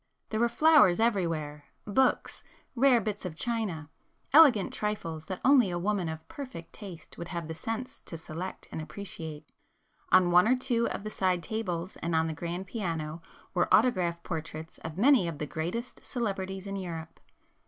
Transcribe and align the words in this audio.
There 0.29 0.39
were 0.39 0.49
flowers 0.49 0.99
everywhere,—books,—rare 0.99 3.01
bits 3.01 3.23
of 3.23 3.35
china,—elegant 3.35 4.73
trifles 4.73 5.27
that 5.27 5.39
only 5.45 5.69
a 5.69 5.77
woman 5.77 6.09
of 6.09 6.27
perfect 6.27 6.73
taste 6.73 7.19
would 7.19 7.27
have 7.27 7.47
the 7.47 7.53
sense 7.53 8.01
to 8.05 8.17
select 8.17 8.67
and 8.71 8.81
appreciate,—on 8.81 10.31
one 10.31 10.47
or 10.47 10.55
two 10.57 10.87
of 10.89 11.03
the 11.03 11.11
side 11.11 11.43
tables 11.43 11.97
and 11.97 12.15
on 12.15 12.25
the 12.25 12.33
grand 12.33 12.65
piano 12.65 13.21
were 13.53 13.71
autograph 13.71 14.23
portraits 14.23 14.79
of 14.79 14.97
many 14.97 15.27
of 15.27 15.37
the 15.37 15.45
greatest 15.45 16.03
celebrities 16.03 16.65
in 16.65 16.77
Europe. 16.77 17.19